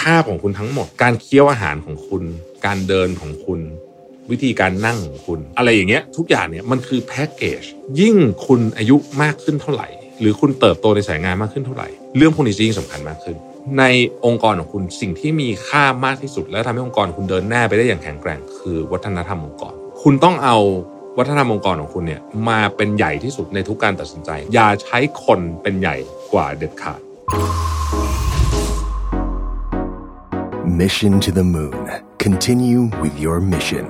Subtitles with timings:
[0.00, 2.22] ภาของคุณทั้งหมด การเคี้ยวอาหารของคุณ
[2.66, 3.60] การเดินของคุณ
[4.30, 7.62] วิธีการนั่งของคุณ อะไรอย่างเงี้ย ทุกอย่างเนี่ยมันคือแพ็กเกจ
[8.00, 8.16] ยิ่ง
[8.46, 9.88] คุณอายุมากขึ้นเท่าไหร่
[10.20, 13.36] หรือคุณเติบโตในสายงานมากขึ้นเท่าไหร่ เรื่องพวกนี้จะยิ่งสำคัญมากขึ้น
[13.78, 13.84] ใน
[14.26, 20.56] องค์กรของคุณสิ่งที่มีค่ามากที่สุด และทำให้องค์กรคุณเดินหน้าไปได้อย่างแข็งแกร่ง คือวัฒนธรรมองค์กร คุณต้องเอา
[21.18, 25.96] วัฒนธรรมองค์กรของคุณเนี่ยมาเป็นใหญ่ที่สุดในทุกการตัดสินใจ อย่าใช้คนเป็นใหญ่
[26.32, 27.00] กว่าเด็ดขาด
[30.78, 31.90] Mission to the Moon.
[32.18, 33.84] Continue with your mission.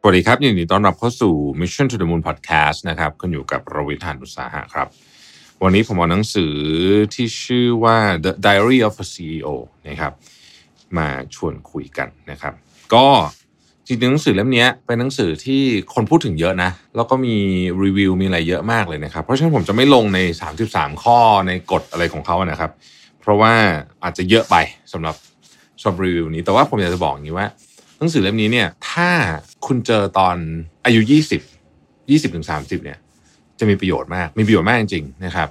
[0.00, 4.88] สวัสดีครับยินดีต้อนรับเข้าสู่ Mission to the Moon Podcast นะครับคุณอยู่กับรวิทานอุตสาหะครับ
[5.62, 6.54] วันนี้ผมเอาหนังสือ
[7.14, 9.48] ที่ชื่อว่า The Diary of a CEO
[9.88, 10.12] นะครับ
[10.98, 12.54] มาชวนคุยกันนะครับ
[12.94, 13.06] ก็
[13.86, 15.62] จริงๆหนังสือเล่มนี้เป็นหนังสือที่
[15.94, 17.36] คนพูดถึงเยอะนะ แล้วก็มี
[17.82, 20.18] รีวิวมีอะไรเยอะมากเลยนะครับ เพราะฉะนั้นผมจะไม่ลงใน
[20.60, 22.72] 33 ข้อในกฎอะไรของเขานะครับ
[23.20, 23.54] เพราะว่า
[24.04, 24.56] อาจจะเยอะไป
[24.92, 25.16] สำหรับ
[25.82, 27.46] สำหรับรีวิวนี้ แต่ว่าผมอยากจะบอกอย่างนี้ว่า
[27.98, 29.10] หนังสือเล่มนี้เนี่ย ถ้า
[29.66, 30.36] คุณเจอตอน
[30.84, 31.00] อายุ
[31.60, 32.98] 20 20ถึง30 เนี่ย
[33.58, 35.48] จะมีประโยชน์มาก มีประโยชน์มากจริงๆนะครับ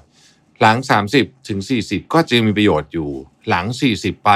[0.61, 0.77] หลัง
[1.13, 3.09] 30ถึง40 ก็จะมีประโยชน์อยู่
[3.49, 4.29] หลัง 40 ไป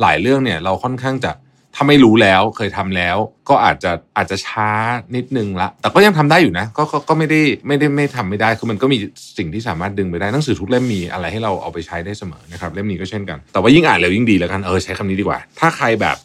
[0.00, 1.32] หลายเรื่องเนี่ย เราค่อนข้างจะ
[1.74, 3.16] ถ้าไม่รู้แล้วเคยทำแล้ว
[3.48, 4.70] ก็อาจจะอาจจะช้า
[5.16, 8.98] นิดนึงละแต่ก็ยังทำได้อยู่นะก็ก็ก็ไม่ได้ไม่ได้ไม่ทำไม่ได้คือมันก็มี
[9.38, 16.16] สิ่งที่สามารถดึงไปได้หนังสือทุกเล่มมีอะไรให้เราเอาไปใช้ได้เสมอนะครับเล่มนี้ก็เช่นกัน แต่ว่ายิ่งอ่านแล้วยิ่งดีแล้วกันเออใช้คำนี้ดีกว่า ถ้าใครแบบ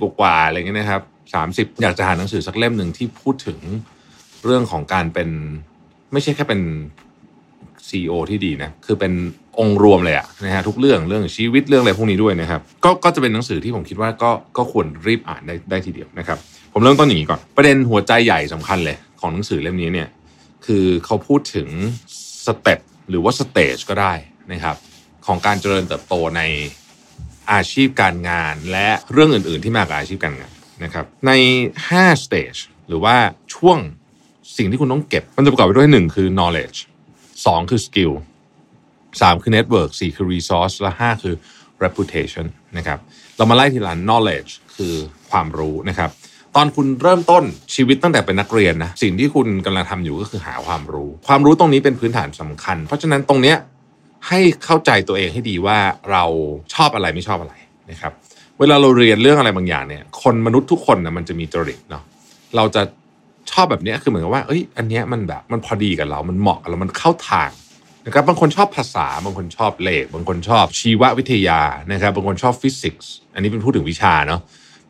[0.00, 1.02] 20 กว่าอะไรเงี้ยนะครับ
[1.42, 3.58] 30อยากจะหาหนังสือสักเล่มหนึ่งที่พูดถึง
[4.44, 5.28] เรื่องของการเป็น
[6.12, 6.60] ไม่ใช่แค่เป็น
[7.88, 9.12] CEO ที่ดีนะคือเป็น
[9.58, 16.38] องค์รวมเลยอะนะฮะทุกเรื่องเรื่องชีวิตเรื่องอะไรพวกนี้ด้วยนะครับ ก็ก็จะเป็นหนังสือที่ผมคิดว่าก็ก็ควรรีบอ่านได้ได้ทีเดียวนะครับ
[16.72, 20.08] ผมเริ่มต้นอย่างนี้ก่อน ประเด็นหัวใจใหญ่สำคัญเลยของหนังสือเล่มนี้เนี่ย
[20.66, 21.68] คือเขาพูดถึง
[22.46, 24.12] step หรือว่า stage ก็ได้
[24.52, 24.76] นะครับ
[25.26, 26.42] ของการเจริญเติบโตใน
[27.52, 30.52] อาชีพการงาน และเรื่องอื่น ๆ ที่มากับอาชีพการงาน
[30.84, 31.32] นะครับ ใน
[31.80, 33.16] 5 stage หรือว่า
[33.54, 33.78] ช่วง
[34.56, 36.78] สิ่งที่คุณต้องเก็บ มันจะประกอบไปด้วยหนึ่งคือ knowledge
[37.46, 38.12] สองคือ skill
[39.20, 41.34] สามคือ network สี่คือ resource และห้าคือ
[41.84, 42.46] reputation
[42.76, 42.98] นะครับ
[43.36, 44.94] เรามาไล่ทีละ knowledge คือ
[45.30, 46.10] ความรู้นะครับ
[46.56, 53.56] ตอนคุณเริ่มต้นชีวิตตั้งแต่เป็นนักเรียนนะสิ่งที่คุณกำลังทำอยู่ก็คือหาความรู้ ความรู้ตรงนี้เป็นพื้นฐานสำคัญ เพราะฉะนั้นตรงเนี้ย
[54.28, 55.78] ให้เข้าใจตัวเองให้ดีว่า
[56.10, 56.24] เรา
[56.74, 57.54] ชอบอะไรไม่ชอบอะไร
[57.90, 58.12] นะครับ
[58.58, 62.02] เวลาเราเรียนเรื่องอะไรบางอย่างเนี่ยคนมนุษย์ทุกคนนะมันจะมีจริตเนาะ
[62.56, 62.82] เราจะ
[63.50, 67.50] ชอบแบบนี้คือเหมือนกับว่าเอ้ยอันเนี้ยมันแบบมันพอดีกับเรา มันเหมาะกับเรา มันเข้าทาง
[68.08, 71.60] นะครับบางคนชอบภาษา บางคนชอบเลข บางคนชอบชีววิทยา
[71.92, 74.40] นะครับบางคนชอบฟิสิกส์อันนี้เป็นพูดถึงวิชาเนาะ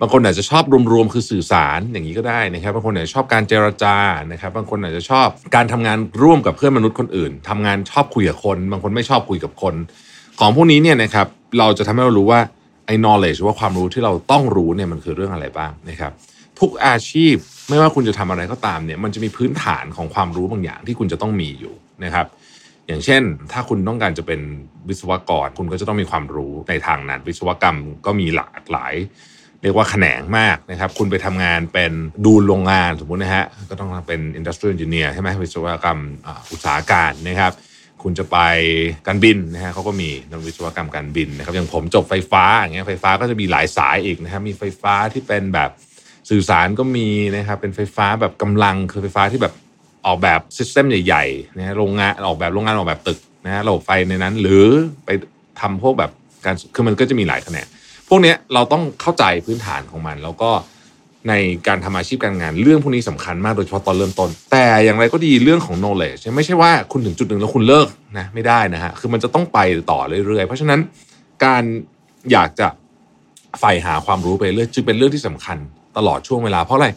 [0.00, 3.96] บางคนอาจจะชอบรวมๆคือสื่อสารอย่างนี้ก็ได้นะครับบางคนอาจจะชอบการเจรจา
[4.32, 9.74] นะครับบางคนอาจจะชอบการทำงานร่วมกับเพื่อนมนุษย์คนอื่นทำงานชอบคุยกับคน บางคนไม่ชอบคุยกับคน
[10.40, 11.26] ของพวกนี้เนี่ยนะครับ
[11.58, 12.40] เราจะทำให้เรารู้ว่า
[12.86, 16.12] ไอ้ knowledge ว่าความรู้ที่เราต้องรู้เนี่ยมันคือเรื่องอะไรบ้างนะครับ
[16.60, 17.34] ทุกอาชีพ
[17.68, 21.74] ไม่ว่าคุณจะทำอะไรก็ตามเนี่ยมันจะมีพื้นฐานของความรู้บางอย่างที่คุณจะต้องมีอยู่
[22.04, 22.26] นะครับ
[22.88, 23.22] อย่างเช่น
[23.53, 24.41] ถ้าคุณต้องการจะเป็น
[24.88, 28.94] วิศวกร คุณก็จะต้องมีความรู้ในทางนั้น วิศวกรรมก็มีหลากหลาย
[29.62, 31.93] เรียกว่าแขนงมากนะครับ คุณไปทำงานเป็น
[32.25, 36.00] ดูโรงงานสมมุตินะฮะ ก็ต้องเป็น industrial engineer ใช่ไหมวิศวกรรม
[36.53, 37.53] อุตสาหการนะครับ
[38.03, 38.38] คุณจะไป
[39.06, 45.71] การบินนะฮะเขาก็มีนักวิศวกรรมการบินนะครับ อย่างผมจบไฟฟ้าอย่างเงี้ยไฟฟ้าก็จะมีหลายสายอีกนะครับมีไฟฟ้าที่เป็นแบบ
[46.31, 49.54] สื่อสารก็มีนะครับเป็นไฟฟ้าแบบกำลังคือไฟฟ้าที่แบบ
[50.06, 54.64] ออกแบบซิสเต็มใหญ่ๆนะโรงงานออกแบบโรงงานออกแบบตึกนะระบบไฟในนั้น หรือ
[55.06, 55.10] ไป
[55.60, 56.10] ทำพวกแบบ
[56.44, 57.66] การคือมันก็จะมีหลายแขนง
[58.09, 60.50] พวกนี้เราต้องเข้าใจพื้นฐานของมัน แล้วก็
[61.28, 61.34] ใน
[61.66, 67.88] การทำอาชีพการงานเรื่องพวกนี้สำคัญมากโดยเฉพาะตอนเริ่มต้น แต่อย่างไรก็ดีเรื่องของ knowledge ไม่ใช่ว่าคุณถึงจุดหนึ่งแล้วคุณเลิก
[68.19, 69.59] นะไม่ได้นะฮะคือมันจะต้องไป
[69.91, 70.80] ต่อเรื่อยๆ เพราะฉะนั้น
[71.44, 71.62] การ
[72.32, 72.69] อยากจะ
[73.60, 75.59] ใฝ่หาความรู้ไปเรื่อยจึงเป็นเรื่องที่สำคัญ
[75.97, 76.88] ตลอดช่วงเวลาเพราะอะไร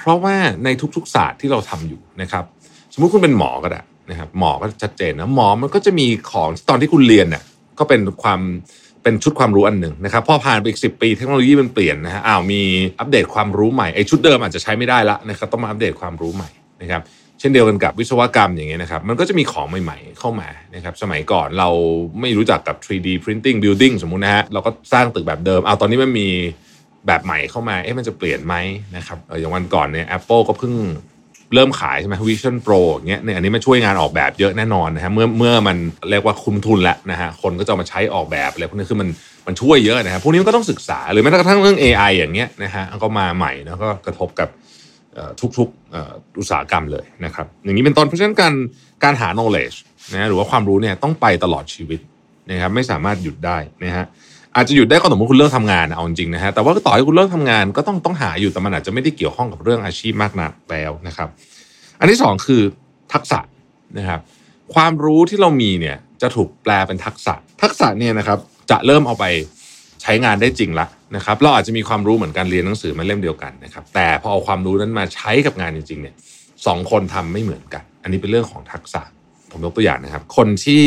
[0.00, 0.34] เพราะว่า
[0.64, 2.44] ในทุกๆศาสตร์ที่เราทำอยู่นะครับ
[2.92, 7.42] สมมุติคุณเป็นหมอก็ได้นะครับหมอก็ชัดเจนนะหมอมันก็จะมีของตอนที่คุณเรียนเนี่ย
[7.78, 8.40] ก็เป็นความ
[9.02, 12.62] เป็นชุดความรู้อันหนึ่งนะครับพอผ่านไปอีกสิปีเทคโนโลยีมันเปลี่ยนนะฮะอ้าวมี
[12.98, 16.50] อัปเดตความรู้ใหม่ไอ้ชุดเดิมอาจจะใช้ไม่ได้ละนะครับต้องมาอัปเดตความรู้ใหม่
[16.82, 17.02] นะครับ
[17.40, 21.68] เช่นเดียวกันกับวิศวกรรมอย่างเงี้ยนะครับมันก็จะมีของใหม่ๆเข้ามานะครับสมัยก่อนเรา
[22.20, 26.28] ไม่รู้จักกับ 3D printing building สมมุตินะฮะเราก็สร้างตึกแบบเดิมเอาตอนนี้มันมี
[27.06, 28.54] แบบใหม่เข้ามาเอ๊ะมันจะเปลี่ยนไหม
[28.96, 30.74] นะครับอย่างวันก่อนเนี่ย Apple ก็เพิ่ง
[31.54, 35.76] เริ่มขายใช่ไหม Vision Pro อย่างเงี้ยเนี่ยอันนี้มาช่วยงานออกแบบเยอะแน่นอนนะฮะเมื่อเมื่อมัน
[36.10, 39.08] เรียกว่าคุ้มทุนแล้วนะฮะคนก็จะมาใช้ออกแบบอะไรพวกนี้คือมัน
[39.46, 44.48] มันช่วยเยอะนะฮะพวกนี้มันก็ต้องศึกษาหรือแม้กระทั่งเรื่อง AI อย่างเงี้ยนะฮะก็มาใหม่แล้วก็กระทบกับ
[45.58, 48.54] ทุกๆอุตสาหกรรมเลยนะครับ อย่างนี้เป็นต้นเพราะฉะนั้นการ
[49.04, 49.76] การหา knowledge
[50.12, 52.00] นะหรือว่าความรู้เนี่ยต้องไปตลอดชีวิต
[52.50, 54.04] นะครับไม่สามารถหยุดได้นะฮะ
[54.56, 61.28] อาจจะหยุดได้ก็ต่อเมื่อคุณเลิกทำงานเอาจริงนะฮะแต่ว่าต่อให้คุณเลิกทำงานก็ต้องต้องหาอยู่แต่มันอาจจะไม่ได้เกี่ยวข้องกับเรื่องอาชีพมากนักแล้วนะครับ
[62.00, 62.62] อันที่สองคือ
[63.12, 63.40] ทักษะ
[63.98, 64.20] นะครับ
[64.74, 68.38] ความรู้ที่เรามีเนี่ยจะถูกแปลเป็นทักษะ ทักษะเนี่ยนะครับ
[68.70, 69.24] จะเริ่มเอาไป
[70.02, 70.86] ใช้งานได้จริงละ
[71.16, 76.14] นะครับ เราอาจจะมีความรู้เหมือนกันเรียนหนังสือมาเล่มเดียวกันนะครับ แต่พอเอาความรู้นั้นมาใช้กับงานจริงๆเนี่ย
[76.66, 79.02] สองคนทำไม่เหมือนกัน อันนี้เป็นเรื่องของทักษะ
[79.52, 80.82] ผมยกตัวอย่างนะครับ คนที่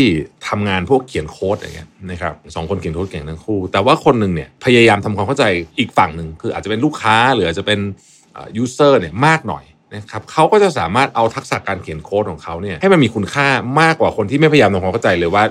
[0.48, 5.46] ทำงานพวกเขียนโค้ดอย่างเงี้ยนะครับสองคนเขียนโค้ดเก่งทั้งคู่ แต่ว่าคนหนึ่งเนี่ยพยายามทำความเข้าใจ
[5.80, 7.80] อีกฝั่งหนึ่งคืออาจจะเป็นลูกค้าหรืออาจจะเป็น
[8.58, 9.64] user เนี่ยมากหน่อย
[9.96, 13.48] นะครับเขาก็จะสามารถเอาทักษะการเขียนโค้ดของเขาเนี่ยให้มันมีคุณค่า
[13.82, 15.44] มากกว่าคนที่ไม่พยายามทำความเข้าใจเลยว่า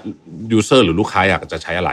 [0.53, 1.91] user หรือลูกค้าอยากจะใช้อะไร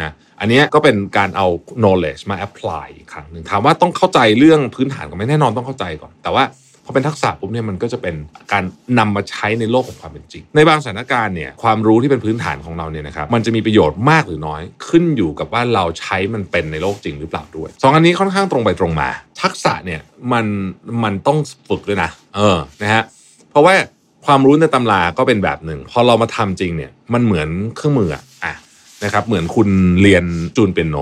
[0.00, 0.10] นะ
[0.40, 1.46] อันนี้ก็เป็นการเอา
[1.82, 6.44] knowledge มา apply อีกครั้งหนึ่งถามว่าต้องเข้าใจเรื่องพื้นฐานก็ไม่แน่นอนต้องเข้าใจก่อน แต่ว่า
[6.88, 8.14] อเป็นทักษะปุ๊บเนี่ยมันก็จะเป็น
[8.52, 8.64] การ
[8.98, 19.08] นำมาใช้ในโลกของความเป็นจริง ในบางสถานการณ์เนี่ยความรู้ที่เป็นพื้นฐานของเราเนี่ยนะครับมันจะมีประโยชน์มากหรือน้อย ขึ้นอยู่กับว่าเราใช้มันเป็นในโลกจริงหรือเปล่าด้วยสองอันนี้ค่อนข้างตรงไปตรงมา
[19.42, 20.00] ทักษะเนี่ย
[20.32, 20.46] มัน
[21.02, 21.38] มันต้อง
[21.68, 23.02] ฝึกด้วยนะเออนะฮะ
[23.50, 23.74] เพราะว่า
[24.26, 28.24] ความรู้ในตำราก็เป็นแบบหนึ่งพอเรามาทำจริงเนี่ยมันเหมือนเครื่องมืออะ
[29.04, 29.68] นะครับเหมือนคุณ
[30.02, 30.24] เรียน
[30.56, 30.96] จูนเปียโน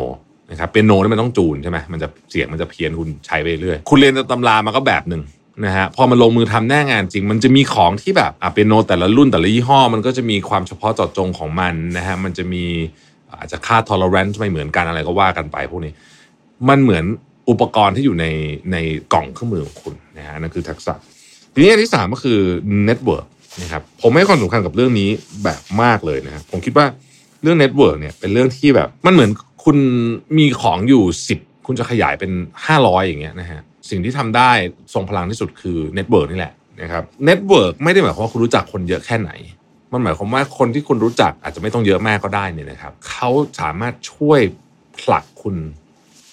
[0.50, 5.22] นะครับเปียโนนี่มันต้องจูนใช่ไหมมันจะเสียงมันจะเพี้ยนคุณใช้ไปเรื่อยคุณเรียนในตำรามาก็แบบหนึ่ง
[5.64, 12.64] นะฮะพอมันลงมือทำแน่งานจริง มันจะมีของที่แบบอะเป็นโนแต่ละรุ่นแต่ละยี่ห้อ มันก็จะมีความเฉพาะเจาะจงของมันนะฮะมันจะมี
[13.38, 15.92] อาจจะค่า tolerance ไม่เหมือนกันอะไรก็ว่ากันไปพวกนี้
[16.68, 17.04] มันเหมือน
[17.50, 18.26] อุปกรณ์ที่อยู่ใน
[18.72, 18.76] ใน
[19.12, 20.94] กล่องเครื่องมือของคุณนะฮะนั่นคือทักษะ
[21.52, 22.38] ทีนี้อันที่สามก็คือ
[22.88, 23.26] network
[23.62, 25.10] นะครับผมให้ความสำคัญกับเรื่องนี้
[25.44, 26.86] แบบมากเลยนะครับผมคิดว่า
[27.42, 29.30] เรื่อง network เนี่ยเป็นเรื่องที่แบบมันเหมือน
[29.64, 29.76] คุณ
[30.38, 32.30] มีของอยู่สิบคุณจะขยายเป็น
[32.66, 33.60] ห้าร้อยอย่างเงี้ยนะฮะ
[33.90, 34.50] สิ่งที่ทำได้
[34.94, 39.30] ทรงพลังที่สุดคือ network นี่แหละนะครับ network ไม่ได้หมายความว่าคุณรู้จักคนเยอะแค่ไหน
[39.92, 43.28] มันหมายความว่าคนที่คุณรู้จักอาจจะไม่ต้องเยอะมากก็ได้เนี่ยนะครับเขา
[43.60, 44.40] สามารถช่วย
[44.98, 45.56] ผลักคุณ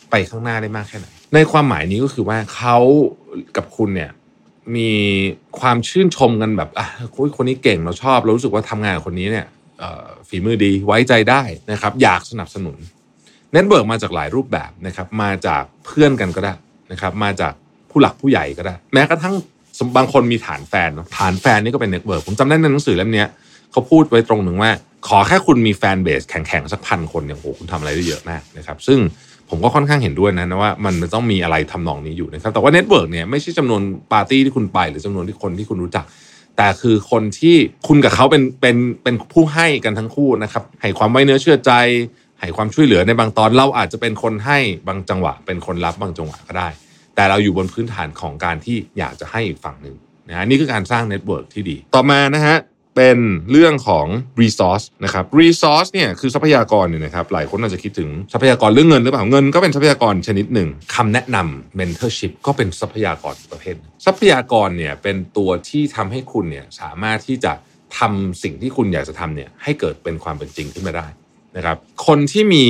[0.10, 2.78] ไปข้างหน้าได้มากแค่ไหน ในความหมายนี้ก็คือว่าเขา
[3.58, 4.12] กับคุณเนี่ย
[4.76, 4.92] มี
[5.60, 6.88] ความชื่นชมกันแบบอะ
[7.38, 9.46] คนนี้เก่งเราชอบเรารู้สึกว่าทำงานกับคนนี้เนี่ย
[10.28, 11.42] ฝีมือดีไว้ใจได้
[11.72, 12.78] นะครับ อย่างสนับสนุน
[13.54, 16.54] network มาจากหลายรูปแบบนะครับ มาจากเพื่อนกันก็ได้
[16.94, 17.54] นะครับมาจาก
[17.90, 19.36] ผู้หลักผู้ใหญ่ก็ได้ แม้กระทั่ง
[19.98, 23.26] บางคนมีฐานแฟนฐานแฟนนี่ก็เป็น network ผมจำได้ในหนังสือเล่มนี้
[23.72, 24.72] เขาพูดไว้ตรงหนึ่งว่า
[25.08, 29.00] ขอแค่คุณมี fanbase แข็งๆ สักพันคนเนี่ยโอ้โหคุณทำอะไรได้เยอะมากนะครับซึ่ง
[29.50, 33.82] ผมก็ค่อนข้างเห็นด้วยนะว่ามันต้องมีอะไรทำนองนี้อยู่นะครับแต่ว่า network เนี่ยไม่ใช่จำนวน
[34.14, 36.06] ปาร์ตี้ที่คุณไป หรือจำนวนที่คนที่คุณรู้จัก
[36.58, 37.56] แต่คือคนที่
[37.88, 41.72] คุณกับเขาเป็นเป็นเป็นผู้ให้กันทั้งคู่นะครับให้ความไว้เนื้อเชื่อใจ
[42.40, 46.70] ให้ความช่วยเหลือในบางตอนเราอาจจะเป็นคนให้บางจังหวะ เป็นคนรับบางจังหวะก็ได้
[47.16, 49.96] แต่เราอยู่บนพื้นฐานของการที่อยากจะให้อีกฝั่งหนึ่ง
[50.30, 52.58] นะนี่คือการสร้างเน็ตเวิร์กที่ดี ต่อมานะฮะ
[52.96, 53.20] เป็น
[53.52, 54.08] เรื่องของ
[54.42, 63.76] resource นะครับ resource เนี่ยคือทรัพยากรเนี่ยนะครับหลายคนอาจจะคิดถึงทรัพยากรเรื่องเงินหรือเปล่าเงินก็เป็นทรัพยากรชนิดหนึ่งคำแนะนำ mentorship ก็เป็นทรัพยากรประเภท
[64.06, 67.54] ทรัพยากรเนี่ยเป็นตัวที่ทำให้คุณเนี่ยสามารถที่จะ
[68.00, 71.08] ทำสิ่งที่คุณอยากจะทำเนี่ยให้เกิดเป็นความเป็นจริงขึ้นมาได้
[71.58, 71.78] นะครับ
[72.08, 72.64] คนที่มี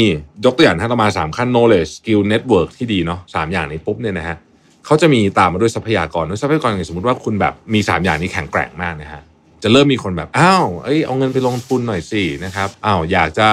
[0.46, 4.38] ยกตัวอย่างถ้าเรามาสามขั้น knowledge skill network ที่ดีเนาะสามอย่างนี้ปุ๊บเนี่ยนะฮะ
[4.86, 9.22] เขาจะมีตามมาด้วยทรัพยากรด้วยทรัพยากรอย่างสมมติว่าคุณแบบมีสามอย่างนี้แข็งแกร่งมากนะฮะ
[9.64, 13.48] จะเริ่มมีคนแบบอ้าวเอ้ยเอาเงินไปลงทุนหน่อยสินะครับอ้าวอยากจะ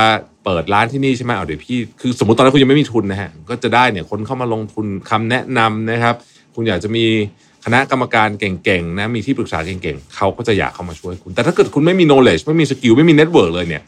[0.44, 6.14] เปิดร้านที่นี่ใช่ไหมเอาเดี๋ยวพี่คือสมมติตอนนั้นคุณยังไม่มีทุนนะฮะก็จะได้เนี่ยคนเข้ามาลงทุนคำแนะนำนะครับ
[6.54, 7.04] คุณอยากจะมี
[7.64, 13.82] คณะกรรมการเก่งๆนะมีที่ปรึกษาเก่งๆเขาก็จะอยากเข้ามาช่วยคุณ แต่ถ้าเกิดคุณไม่มี knowledge ไม่มี skill ไม่มี network เลยเนี่ย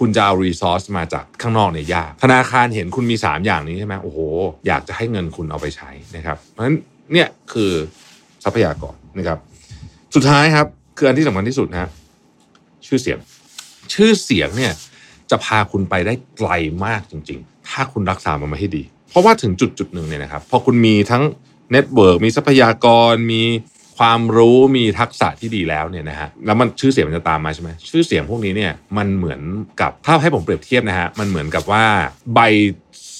[0.00, 4.18] คุณจะเอา resource มาจากข้างนอกเนี่ยยาก ธนาคารเห็นคุณมี 3 อย่างนี้ใช่ไหมโอ้โห
[4.66, 6.76] อยากจะให้เงินคุณเอาไปใช้นะครับ เพราะฉะนั้น
[7.12, 7.72] เนี่ยคือ
[8.44, 9.38] ทรัพยากรนะครับ
[10.14, 11.90] สุดท้ายครับคืออันที่สำคัญที่สุดนะ
[12.86, 13.18] ชื่อเสียง
[13.92, 14.72] ชื่อเสียงเนี่ย
[15.30, 16.50] จะพาคุณไปได้ไกล
[16.84, 21.22] มากจริง ๆ ถ้าคุณรักษามันมาให้ดี เพราะว่าถึงจุดจุดหนึ่งเนี่ยนะครับพอคุณมีทั้ง
[21.72, 23.42] network มีทรัพยากรมี
[23.98, 29.40] ความรู้มีทักษะที่ดีแล้วเนี่ยนะฮะแล้วมันชื่อเสียงมันจะตามมาใช่ไหมชื่อเสียงพวกนี้เนี่ยมันเหมือน
[29.80, 31.84] กับถ้าให้ผมเปรียบเทียบนะฮะมันเหมือนกับว่า
[32.34, 32.40] ใบ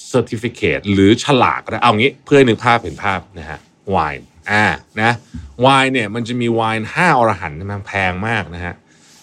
[0.09, 3.59] certificate หรือฉลากก็ได้เอางี้เพื่อนึกภาพเห็นภาพนะฮะ
[3.91, 4.65] ไวน์อ่า
[5.01, 5.11] นะ
[5.61, 8.75] ไวน์เนี่ยมันจะมีไวน์ห้าอรหันต์มันแพงมากนะฮะ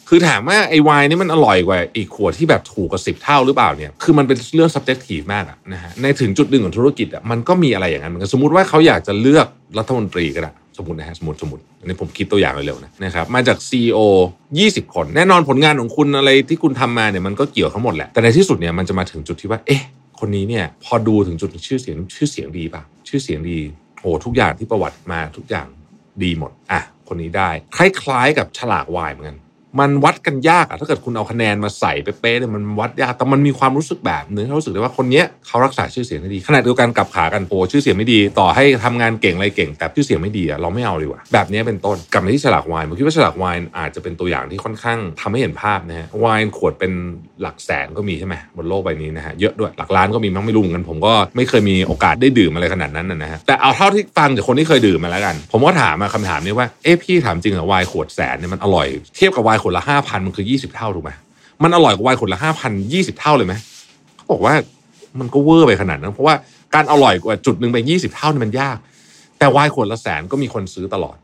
[0.08, 9.46] คือถามว่าไอ้ไวน์นี่มันอร่อยกว่าอีกขวดที่แบบถูกกว่าสิบเท่าหรือเปล่าเนี่ยคือมันเป็นเรื่อง subjective มากนะฮะในถึงจุดหนึ่งของธุรกิจอะมันก็มีอะไรอย่างนั้นเหมือนกันสมมติว่าเขาอยากจะเลือก
[9.78, 13.98] รัฐมนตรีก็ได้ สมมตินะฮะสมมติสมมติอันนี้ผมคิดตัวอย่างเร็วๆนะนะครับมาจาก CEO
[14.48, 19.82] 20 คน แน่นอนผลงานของคุณอะไรที่คุณทำมาเนี่ยมันก็เกี่ยวทั้งหมดแหละแต่ในที่สุดเนี่ยมันจะมาถึงจุดที่ว่าเอ๊ะ
[20.20, 23.58] คนนี้เนี่ยพอดูถึงจุดชื่อเสียงชื่อเสียงดีป่ะชื่อเสียงดี
[24.00, 25.66] โอ้ทุกอย่างที่ประวัติมาทุกอย่าง
[26.22, 29.38] ดีหมดอะคนนี้ได้ คล้ายๆ กับฉลากวายเหมือนกัน
[29.80, 46.92] มันวัดกันยากอะถ้าเกิดคุณเอาคะแนนมาใส่เป๊ะๆเนี่ยมันวัดยากแต่มันมีความรู้สึกแบบนึงเขารู้สึกได้ว่าคนเนี้ยเขารักษาชื่อเสียงได้ดีขณะเดียวกันกับขากันโอชื่อเสียงไม่ดี ต่อให้ทำงานเก่งอะไรเก่ง แต่ชื่อเสียงไม่ดีอะเราไม่เอาดีกว่าแบบนี้เป็นต้นกลับมาที่ฉลากวายผมคิดว่าฉลากวายอาจจะเป็นตัวอย่างที่ค่อนข้างทำให้เห็นภาพนะฮะวายขวดเป็น
[47.42, 61.10] หลักแสนก็มีใช่ไหมบนโลกใบนี้นะฮะเยอะด้วยหลักล้านก็มีมั้งไม่รู้เหมือนกันผมก็ไม่เคยมีโอกาสได้ดื่มอะไรขนาดนั้นนะฮะแต่เอาเท่าที่ฟังจากคนที่เคยดื่มมาแล้วกัน ผมก็ถามมาคำถามนี้ว่าเอ๊ะพี่ถามจริงเหรอวายขวดแสนเนี่ยมันอร่อยเทียบกับวายขวดละห้าพันมันคือยี่สิบเท่าถูกไหม
[61.62, 63.54] มันอร่อยกว่าไวน์ขวดละห้าพันยี่สิบเท่าเลยไหม
[64.16, 64.54] เขาบอกว่า
[65.18, 66.34] มันก็เวอร์ไปขนาดนั้นเพราะว่า
[66.74, 68.76] การอร่อยกว่าจุดหนึ่งไปยี่สิบเท่านี่มันยาก
[69.38, 71.16] แต่ไวน์ขวดละแสนก็มีคนซื้อตลอด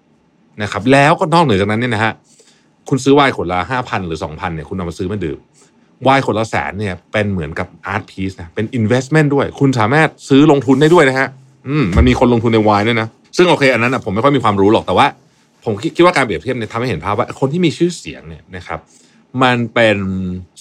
[0.62, 2.12] นะครับ แล้วก็นอกเหนือจากนั้นเนี่ยนะฮะ
[2.88, 5.38] คุณซื้อไวน์ขวดละห้าพันหรือสองพันเนี่ยคุณเอามาซื้อมาดื่ม
[6.04, 11.28] ไวน์ขวดละแสนเนี่ยเป็นเหมือนกับอาร์ตพีซนะเป็นอินเวสท์เมนต์ด้วย คุณสามารถซื้อลงทุนได้ด้วยนะฮะ
[11.68, 15.06] อืมมันมีคนลงทุนในไวน์ด้วยนะ ซึ่งโอเคอันนั้นนะผมไม่ค่อยมีความรู้หรอกแต่ว่า
[15.64, 18.81] ผมคิดว่าการเปรียบเทียบเนี่ยทำให้เห็นภาพว่าคนที่มีชื่อเสียงเนี่ยนะครับ
[19.43, 19.99] มันเป็น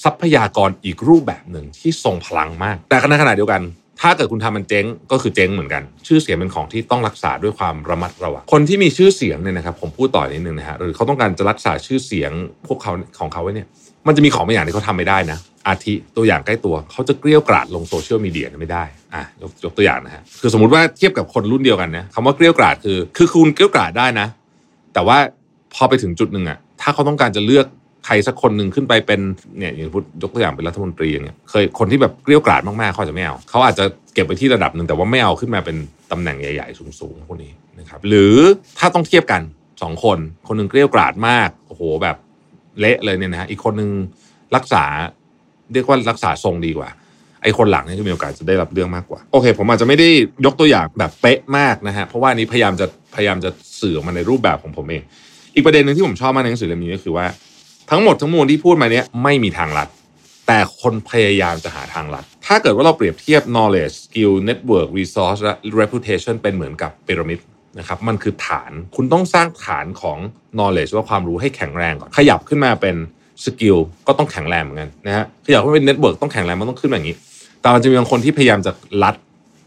[0.04, 3.62] ทรัพยากรอีกรูปแบบหนึ่งที่ทรงพลังมาก แต่ในขณะเดียวกัน
[4.02, 12.32] ถ้าเกิดคุณทำมันเจ๊งก็คือเจ๊งเหมือนกัน ชื่อเสียงเป็นของที่ต้องรักษาด้วยความระมัดระวังคนที่มีชื่อเสียงเนี่ยนะครับ ผมพูดต่อนิดนึงนะฮะหรือเขาต้องการจะรักษาชื่อเสียง
[12.68, 13.68] พวกเขาของเขาไว้เนี่ย
[14.08, 24.28] มันจะมีของบางอย่างที่เขาทำไม่ได้นะอาทิตัวอย่างใกล้ตัวเขาจะเกลี้ยกล่อดลงโซเชียลมีเดียไม่ได้อะยกยกตัวอย่างนะฮะคือสมมติว่าเทียบกับคนรุ่นเดียวกันนะคำว่าเกลี้ยกล่อดคือ คือคุณเกลี้ยกล่อดได้นะ
[24.94, 25.18] แต่ว่า
[25.74, 27.66] พอไปถึงจุดหนึ่งอะถ้าเขาต้องการจะเลือก
[28.06, 29.20] ใครสักคนหนึ่งขึ้นไปเป็น
[29.58, 35.78] เนี่ยอย่างพูดยกตัวอย่างเป็นรัฐมนตรีอย่างเงี้ยเคยคนที่แบบเกลี้ยกล่อดมากๆเขาจะไม่เอาเขาอาจจะเก็บไปที่ระดับหนึ่งแต่ว่าไม่เอาขึ้นมาเป็น
[36.12, 38.36] ตำแหน่งใหญ่ๆสูงๆพวกนี้นะครับหรือ
[38.80, 39.42] ถ้าต้องเทียบกัน
[39.82, 40.18] สองคน
[40.48, 42.18] คนหนึ่งเกลี้ยกล่อดมากโอ้โหแบบ
[42.80, 43.90] เละเลยเนี่ยนะฮะอีกคนหนึ่ง
[44.56, 44.84] รักษา
[45.74, 46.90] เรียกว่ารักษาทรงดีกว่า
[47.44, 50.10] ไอ้คนหลังนี่จะมีโอกาสจะได้รับเรื่องมากกว่า โอเค ผมอาจจะไม่ได้
[50.46, 53.50] ยกตัวอย่างแบบเป๊ะมากนะฮะเพราะว่านี้พยายามจะพยายามจะ
[53.82, 55.04] สื่อออกมาในรูปแบบของผมเอง
[55.56, 57.26] อีกประเด็นหนึ่งที่ผมชอบมากในหนังสือเล่มนี้ก็คือว่า
[57.90, 59.90] ทั้งหมดทั้งมวลที่พูดมาเนี้ยไม่มีทางลัด
[60.48, 67.40] แต่คนพยายามจะหาทางลัด ถ้าเกิดว่าเราเปรียบเทียบ knowledge skill network resource และ reputation เป็นเหมือนกับพีระมิด
[67.80, 70.18] นะครับมันคือฐานคุณต้องสร้างฐานของ
[70.58, 72.96] knowledge ว่าความรู้ให้แข็งแรงก่อนขยับขึ้นมาเป็น
[73.46, 73.78] skill
[74.08, 77.18] ก็ต้องแข็งแรงเหมือนกันนะฮะขยับขึ้นมาเป็น network ต้องแข็งแรงมันต้องขึ้นมาอย่างนี้
[77.62, 78.72] แต่มันจะมีบางคนที่พยายามจะ
[79.04, 79.16] ลัด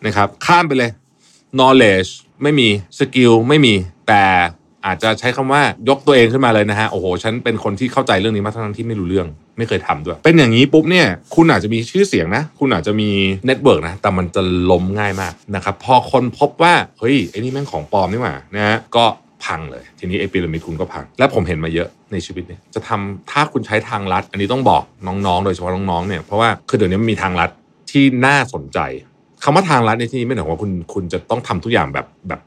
[0.07, 0.91] นะครับ ข้ามไปเลย
[1.57, 2.11] knowledge
[2.43, 3.75] ไม่มี skill ไม่มี
[4.09, 4.25] แต่
[4.87, 9.27] อาจจะใช้คำว่ายกตัวเองขึ้นมาเลยนะฮะโอ้โหฉันเป็นคนที่เข้าใจเรื่องนี้มาทั้งที่ไม่รู้เรื่อง
[9.59, 13.11] ไม่เคยทำด้วย เป็นอย่างนี้ปุ๊บเนี่ยคุณอาจจะมีชื่อเสียงนะ คุณอาจจะมี
[13.47, 19.05] network นะแต่มันจะล้มง่ายมากนะครับพอคนพบว่าเฮ้ยไอ้นี่แม่งของปลอมนี่หว่านะฮะก็
[19.45, 27.51] พังเลย ทีนี้ไอ้พีระมิดคุณก็พัง และผมเห็นมาเยอะในชีวิตเนี่ยจะทำถ้าคุณใช้ทางลัด อันนี้ต้องบอกน้องๆ โดยเฉพาะน้องๆเนี่ยเพราะว่าคือเดี๋ยวนี้มันมีทางลัด
[27.93, 28.79] ที่น่าสนใจ
[29.45, 32.41] คำว่าทางลัดในที่นี้ไม่หมายความว่าคุณคุณจะต้องทำทุกอย่างแบบแบบ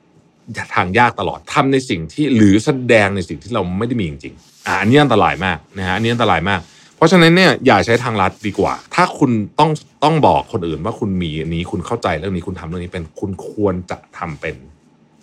[0.75, 6.61] ทางยากตลอดทำในสิ่งที่หรือแสดงในสิ่งที่เราไม่ได้มีจริงๆอ่าอันนี้อันตรายมากนะฮะอันนี้อันตรายมาก
[6.97, 9.71] เพราะฉะนั้นเนี่ยอย่าใช้ทางลัดดีกว่า ถ้าคุณต้อง
[10.03, 14.55] ต้องบอกคนอื่นว่าคุณมีอันนี้คุณเข้าใจเรื่องนี้คุณทำเรื่องนี้เป็นคุณควรจะทำเป็น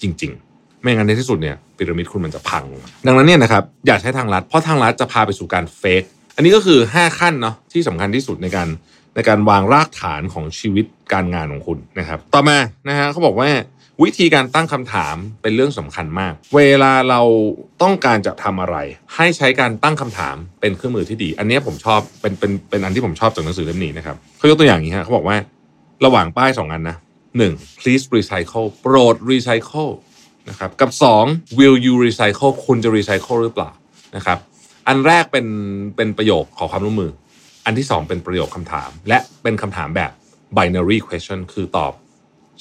[0.02, 2.64] จริง ๆไม่งั้นในที่สุดเนี่ยพีระมิดคุณมันจะพัง
[3.06, 6.02] ดังนั้นเนี่ยนะครับอย่าใช้ทางลัด เพราะทางลัดจะพาไปสู่การเฟก
[6.36, 8.68] อันนี้ก็คือ 5 ขั้นเนาะที่สำคัญที่สุดในการ
[9.14, 13.50] ในการวางรากฐานของชีวิตการงานของคุณนะครับ ต่อมานะฮะเขาบอกว่า
[14.04, 17.20] วิธีการตั้งคำถามเป็นเรื่องสำคัญมาก เวลาเรา
[17.82, 18.76] ต้องการจะทำอะไร
[19.14, 25.36] ให้ใช้การตั้งคำถามเป็นเครื่องมือที่ดี อันนี้ผมชอบเป็นเป็นเป็นอันที่ผมชอบจากหนังสือเล่มนี้นะครับเขายกตัวอย่างนี้ฮะเขาบอกว่า
[26.04, 26.96] ระหว่างป้ายสองอันนะ
[27.38, 29.92] หนึ่ง please recycle โปรด recycle
[30.48, 30.90] นะครับกับ
[31.24, 33.70] 2 will you recycle คุณจะ recycle หรือเปล่า
[34.16, 34.38] นะครับ
[34.88, 35.46] อันแรกเป็น
[35.96, 37.10] เป็นประโยคขอความร่วมมือ
[37.64, 40.12] อันที่ 2 เป็นประโยคคำถาม และเป็นคำถามแบบ
[40.56, 41.92] binary question คือตอบ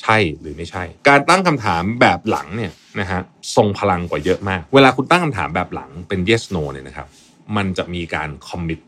[0.02, 3.22] ใช่หรือไม่ใช่ การตั้งคำถามแบบหลังเนี่ยนะฮะ
[3.56, 7.08] ทรงพลังกว่าเยอะมาก เวลาคุณตั้งคำถามแบบหลังเป็น yes no เนี่ยนะครับ
[7.58, 8.80] มันจะมีการ commit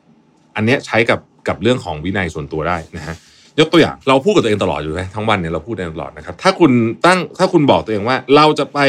[0.56, 3.16] อันนี้ใช้กับกับเรื่องของวินัยส่วนตัวได้นะฮะ
[3.60, 6.72] ยกตัวอย่างเราพูดกับตัวเองตลอดอยู่ไหมทั้งวันเนี่ยเราพูดตลอดนะครับถ้าคุณ
[7.06, 8.80] ตั้งถ้าคุณบอกตัวเองว่าเราจะไป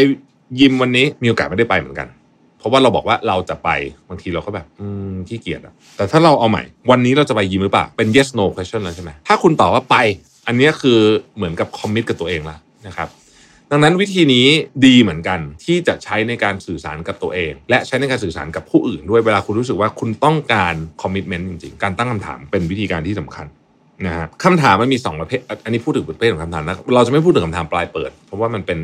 [0.60, 2.08] ยิมวันนี้มีโอกาสไม่ได้ไปเหมือนกัน
[2.64, 3.68] ราะว่าเราบอกว่าเราจะไป
[4.08, 9.96] บางทีเราก็แบบ อืมขี้เกียจอะแต่ถ้าเราเอาใหม่ วันนี้เราจะไปยิมหรือเปล่าเป็น yes no question แล้วใช่ไหมถ้าคุณตอบว่าไป
[10.46, 10.98] อันนี้คือ
[11.36, 13.08] เหมือนกับคอมมิตกับตัวเองล้วนะครับ
[13.70, 14.46] ดังนั้นวิธีนี้
[14.86, 23.46] ดีเหมือนกันที่จะใช้ในการสื่อสารกับตัวเอง และใช้ในการสื่อสารกับผู้อื่นด้วยเวลาคุณรู้สึกว่าคุณต้องการคอมมิชเมนต์จริงๆ การตั้งคำถามเป็นวิธีการที่สำคัญ
[24.06, 28.78] นะฮะคำถามมันมีสองประเภท อันนี้พูดถึงประเภทของคำถามนะเราจะไม่พูดถึงคำถามปลายเปิด เพราะว่ามันเป็น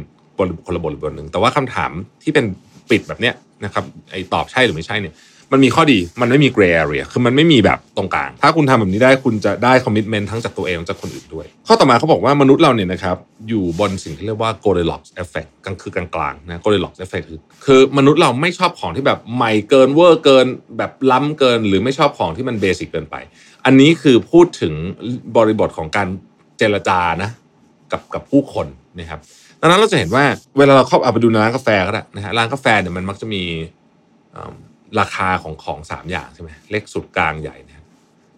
[0.66, 1.90] คนละบทบทหนึ่งแต่ว่าคำถาม
[2.22, 2.44] ที่เป็น
[2.90, 3.34] ปิดแบบเนี้ย
[3.64, 5.14] นะครับไอตอบใช่หรือไม่ใช่เนี่ย
[5.52, 13.16] มันมีข้อดีมันไม่มี gray area คือมันไม่มีแบบตรงกลาง ถ้าคุณทำแบบนี้ได้คุณจะได้ commitment ทั้งจากตัวเองจากคนอื่นด้วย ข้อต่อมาเขาบอกว่ามนุษย์เราเนี่ยนะครับ
[13.48, 20.46] อยู่บนสิ่งที่เรียกว่า Goldilocks effect กลางคือกลางๆนะ Goldilocks effect คือคือมนุษย์เราไม่ชอบของที่แบบใหม่เกินเวอร์เกิน
[20.78, 23.16] แบบล้ำเกิน หรือไม่ชอบของที่มันเบสิกเกินไป
[23.64, 24.74] อันนี้คือพูดถึง
[25.36, 26.08] บริบทของการ
[26.58, 27.30] เจรจานะ
[27.92, 28.66] กับกับผู้คน
[28.98, 29.20] นะครับ
[29.60, 30.24] ดังนั้นเราจะเห็นว่า
[30.58, 33.42] เวลาเราเข้าไปดูร้านกาแฟก็ได้นะฮะร้านกาแฟเนี่ยมันมักจะมี
[35.00, 37.84] ราคาของของสามอย่างใช่ไหมเล็กสุดกลางใหญ่นะ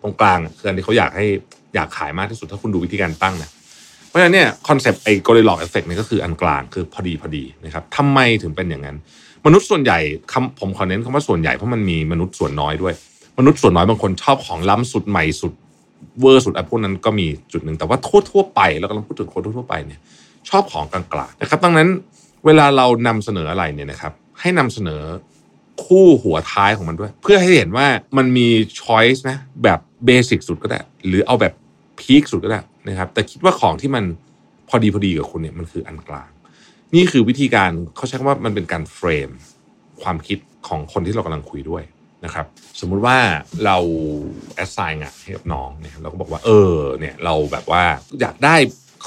[0.03, 1.27] ตรงกลางคืออันที่เขาอยากให้
[1.75, 3.51] อยากขายมากที่สุดถ้าคุณดูวิธีการตั้งนะ
[4.09, 8.97] เพราะฉะนั้นเนี่ย concept ไอ้ Goldilocks effect นี่ก็คืออันกลางคือพอดีพอดีนะครับทำไมถึงเป็นอย่างนั้น
[9.47, 9.99] มนุษย์ส่วนใหญ่
[10.33, 12.95] คำผมขอเน้นคำว่าส่วนใหญ่เพราะมันมีมนุษย์ส่วนน้อยด้วย
[13.39, 15.53] มนุษย์ส่วนน้อยบางคนชอบของล้ำสุดใหม่สุด
[16.21, 20.01] เวอร์สุดอะไรพวกนั้นก็มีจุดหนึ่งแต่ว่าทั่วทั่วไป แล้วก็เราพูดถึงคนทั่วไปเนี่ย
[20.51, 21.89] ชอบของกลางๆนะครับดังนั้น
[22.47, 25.03] เวลาเรานำเสนออะไรเนี่ยนะครับ ให้นำเสนอ
[25.85, 28.49] คู่หัวท้ายของมันด้วย เพื่อให้เห็นว่ามันมี
[28.81, 31.53] choice นะแบบ basic สุดก็ได้ หรือเอาแบบ
[32.01, 34.05] peak สุดก็ได้นะครับ แต่คิดว่าของที่มัน
[34.69, 36.31] พอดีพอดีกับคุณเนี่ยมันคืออันกลาง
[36.95, 39.31] นี่คือวิธีการเขาใช้คำว่ามันเป็นการ frame
[40.03, 41.83] ความคิดของคนที่เรากำลังคุยด้วย
[42.25, 42.47] นะครับ
[42.81, 43.17] สมมุติว่า
[43.65, 43.77] เรา
[44.55, 47.83] แอสไซน์งานให้กับน้องเนี่ยเราก็บอกว่าเออเนี่ยเราแบบว่า
[48.21, 48.55] อยากได้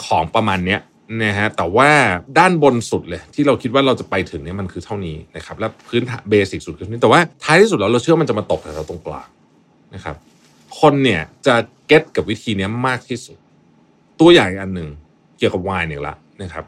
[0.05, 0.79] ของประมาณเนี้ย
[1.23, 1.89] นะฮะแต่ว่า
[2.39, 9.27] ด้านบนสุดเลย ที่เราคิดว่าเราจะไปถึงเนี่ยมันคือเท่านี้นะครับและพื้นฐานเบสิกสุดคือนี้แต่ว่าท้ายที่สุดแล้วเราเชื่อมันจะมาตกแถวตรงกลาง
[9.95, 10.15] นะครับ
[10.79, 11.55] คนเนี่ยจะ
[11.87, 13.37] เก็ตกับวิธีนี้มากที่สุด
[14.19, 14.89] ตัวอย่างอันหนึ่ง
[15.37, 16.65] เกี่ยวกับวายเนี่ยละนะครับ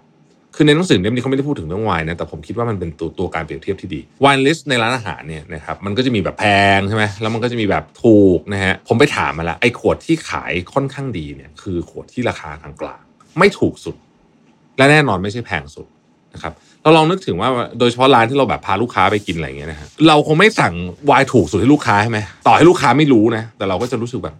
[0.56, 6.46] คือในหนังสือเล่มนี้เขาไม่ได้พูดถึงเรื่องวายนะแต่ผมคิดว่ามันเป็นตัวตัวการเปรียบเทียบที่ดีวายลิสต์ในร้านอาหารเนี่ยนะครับมันก็จะมีแบบแพ
[6.78, 13.96] งใช่ไหมแล้วมันก็จะมีแบบถูกนะฮะผมไปถามมาแล้วไอ้ขวดที่ขายค่อนข้างดีเนี่ยคือขวดที่ราคากลางๆไม่ถูกสุด
[14.78, 15.88] และแน่นอนไม่ใช่แพงสุด
[16.34, 16.54] นะครับ
[16.84, 20.74] เราลองนึกถึงว่าโดยเฉพาะร้านที่เราแบบพาลูกค้าไปกินอะไรเงี้ยนะฮะเราคงไม่สั่ง
[21.10, 24.36] วายถูกสุดให้ลูกค้าใช่ไหมต่อให้ลูกค้าไม่รู้นะแต่เราก็จะรู้สึกแบบ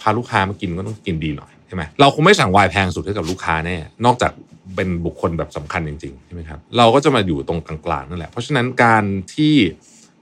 [0.00, 4.32] พาลูกค้ามากินก็ต้องกินดีหน่อยใช่ไหมเราคงไม่สั่งวายแพงสุดให้กับลูกค้าแน่นอกจาก
[4.76, 9.04] เป็นบุคคลแบบสำคัญจริงๆใช่ไหมครับเราก็จะมาอยู่ตรงกลางๆนั่นแหละเพราะฉะนั้นการ
[9.34, 9.54] ที่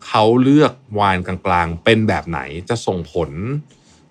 [0.07, 3.31] เขาเลือกวายกลางๆ เป็นแบบไหนจะส่งผล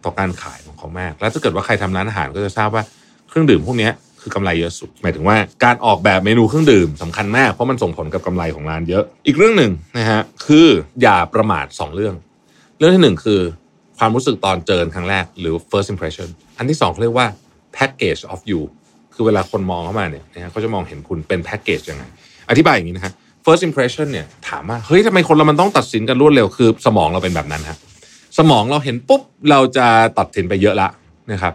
[0.03, 2.83] ต่อการขายของเขามาก แล้วถ้าเกิดว่าใครทำร้านอาหารก็จะทราบว่า
[3.29, 3.89] เครื่องดื่มพวกนี้
[4.27, 10.67] คือกำไรเยอะสุด หมายถึงว่าการออกแบบเมนูเครื่องดื่มสำคัญมากเพราะมันส่งผลกับกำไรของร้านเยอะ อีกเรื่องหนึ่งนะฮะคือ
[11.01, 12.15] อย่าประมาท 2 เรื่อง
[12.77, 13.39] เรื่องที่ 1 คือ
[13.97, 17.27] ความรู้สึกตอนเจอครั้งแรกหรือ first impression อันที่2เขาเรียกว่า
[17.77, 18.61] package of you
[19.13, 22.03] คือเวลาคนมองเข้ามาเนี่ยนะฮะเขาจะมองเห็นคุณเป็นแพ็กเกจยังไง
[22.49, 23.13] อธิบายอย่างนี้นะฮะ
[23.45, 27.77] first impression เนี่ยถามว่าเฮ้ยทำไมคนเรามันต้องตัดสินกันรวดเร็วคือ สมองเราเป็นแบบนั้นฮะ
[28.37, 29.87] สมองเราเห็นปุ๊บเราจะ
[30.19, 30.87] ตัดสินไปเยอะละ
[31.31, 31.53] นะครับ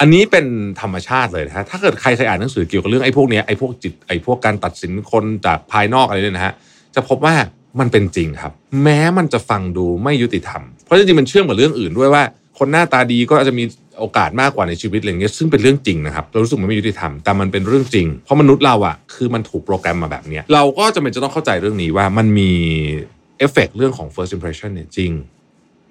[0.00, 0.46] อันนี้เป็น
[0.80, 6.54] ธรรมชาติเลยนะฮะถ้าเกิดใครเคยอ่านหนังสือเกี่ยวกับเรื่องไอ้พวกนี้ไอ้พวกจิตไอ้พวกการตัดสินคนจากภายนอกอะไรเนี่ยนะฮะ
[6.94, 7.34] จะพบว่า
[7.80, 12.22] มันเป็นจริงครับ แม้มันจะฟังดูไม่ยุติธรรม เพราะจริงๆมันเชื่อมกับเรื่องอื่นด้วยว่า
[12.58, 13.64] คนหน้าตาดีก็อาจจะมี
[13.98, 22.50] โอกาสมากกว่าในชีวิตอะไรเงี้ยซึ่งเป็นเรื่องจริงนะครับเรารู้สึกมันไม่ยุติธรรมแต่มันเป็นเรื่องจริง เพราะมนุษย์เราอะคือมันถูกโปรแกรมมาแบบเนี้ยเราก็จะเป็นจะต้องเข้าใจเรื่องนี้ว่ามันมี
[23.38, 25.12] เอฟเฟกเรื่องของ first impression เนี่ยจริง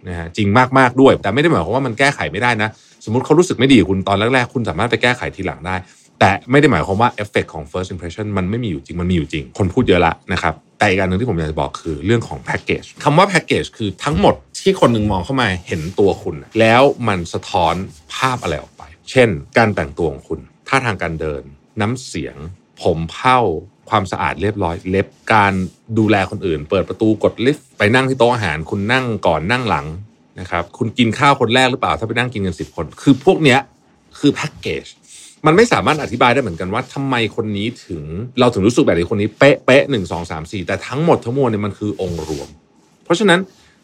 [0.07, 2.69] นะฮะจริงมากๆด้วย แต่ไม่ได้หมายความว่ามันแก้ไขไม่ได้นะ
[3.07, 5.75] สมมติเขารู้สึกไม่ดีคุณตอนแรกๆ คุณสามารถไปแก้ไขทีหลังได้
[6.19, 17.75] แต่ไม่ได้หมายความว่าเอฟเฟกของ first impression มันไม่มีอยู่จริงมันมีอยู่จริง คนพูดเยอะละนะครับแต่อีกอันหนึ่งที่ผมอยากจะบอกคือเรื่องของแพ็กเกจคำว่าแพ็กเกจคือทั้งหมดที่คนหนึ่งมองเข้ามาเห็นตัวคุณ แล้วมันสะท้อน
[18.13, 21.43] ภาพอะไรออกไป เช่น การแต่งตัวของคุณท่าทางการเดิน
[21.81, 22.35] น้ำเสียง
[22.81, 23.39] ผมเผ้า
[23.89, 25.53] ความสะอาดเรียบร้อย เล็บการ
[25.97, 29.85] ดูแลคนอื่น เปิดประตูกดลิฟต์ไปนั่งที่โต๊ะอาหาร คุณนั่งก่อนนั่งหลัง
[30.39, 33.59] นะครับคุณกินข้าวคนแรกหรือเปล่า ถ้าไปนั่งกินกันสิบคน คือพวกเนี้ย
[34.19, 34.85] คือแพ็กเกจ
[35.45, 38.03] มันไม่สามารถอธิบายได้เหมือนกันว่าทำไมคนนี้ถึง
[38.39, 42.47] เราถึงรู้สึกแบบนี้คนนี้เป๊ะเป๊ะหนึ่งสองสามสี่แต่ทั้งหมดทั้งมวลเนี่ยมันคือองค์รวม
[43.03, 43.39] เพราะฉะนั้น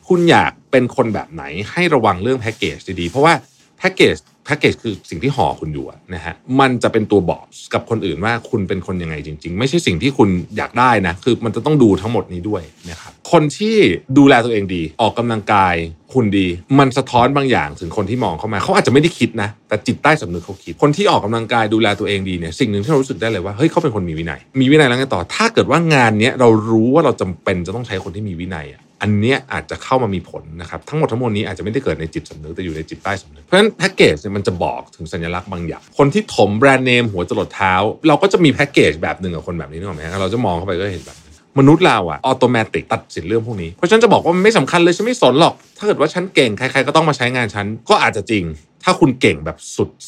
[0.07, 3.33] คุณอยากเป็นคนแบบไหนให้ระวังเรื่องแพ็กเกจดีๆ เพราะว่า
[3.77, 13.75] แพ็กเกจ แพ็กเกจคือสิ่งที่ห่อคุณอยู่นะฮะมันจะเป็นตัวบอกกับคนอื่นว่าคุณเป็นคนยังไงจริง ๆ ไม่ใช่สิ่งที่คุณอยากได้นะคือมันจะต้องดูทั้งหมดนี้ด้วยนะครับคนที่
[14.17, 15.75] ดูแลตัวเองดี ออกกำลังกาย
[16.13, 16.47] คุณดี
[16.79, 28.65] มันสะท้อนบางอย่างถึงคนที่มองเข้ามาเขาอาจจะไม่ได้คิดนะ แต่จิตใต้สำนึกเขาคิด คนที่ออกกำลังกายดูแลตัวเองดีเนี่ยสิ่งหนึ่งที่เรารู้สึกได้เลยว่าเฮ้ยเขาเป็นคนมีวินัย มีวินัยแล้วไงต่อ ถ้าเกิดว่างานเนี้ยเรารู้ว่าเราจำเป็นจะต้องใช้คนที่มีวินัย
[29.03, 37.73] อันนี้อาจจะเข้ามามีผลนะครับทั้งหมดทั้งมวลนี้อาจจะไม่ได้เกิดในจิตสำนึกแต่อยู่ในจิตใต้สำนึกเพราะฉะนั้นแพ็กเกจเนี่ยมันจะบอกถึงสัญลักษณ์บางอย่างคนที่ถมแบรนด์เนมหัวจรดเท้า
[38.07, 41.17] เราก็จะมีแพ็กเกจแบบหนึ่งกับคนแบบนี้นึกออกไหมเราจะมองเข้าไปก็เห็นแบบ
[41.59, 48.43] มนุษย์เราอะออโตเมติกตัดสินเรื่องพวกนี้ เพราะฉันจะบอกว่ามันไม่สำคัญเลย ฉันไม่สนหรอก ถ้าเกิดว่าฉันเก่ง ใครๆก็ต้องมาใช้งานฉัน ก็อาจจะจริง
[48.83, 49.57] ถ้าคุณเก่งแบบ